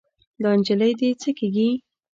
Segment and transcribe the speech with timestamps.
[0.41, 1.69] دا نجلۍ دې څه کيږي؟